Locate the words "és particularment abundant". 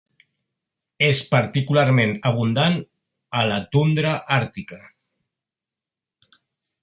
1.07-2.79